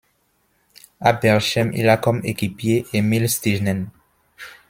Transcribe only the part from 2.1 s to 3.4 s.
équipier Émile